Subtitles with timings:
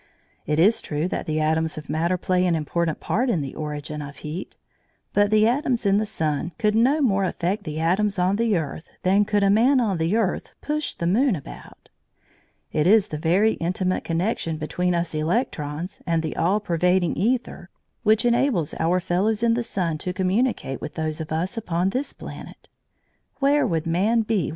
[0.47, 4.01] It is true that the atoms of matter play an important part in the origin
[4.01, 4.57] of heat,
[5.13, 8.89] but the atoms in the sun could no more affect the atoms on the earth
[9.03, 11.89] than could a man on the earth push the moon about.
[12.71, 17.67] It is the very intimate connection between us electrons and the all pervading æther
[18.01, 22.11] which enables our fellows in the sun to communicate with those of us upon this
[22.11, 22.69] planet.
[23.37, 24.49] Where would man be without us?